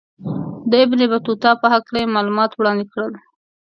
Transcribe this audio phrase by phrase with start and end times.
[0.69, 3.13] د ابن بطوطه په هکله یې معلومات وړاندې کړل.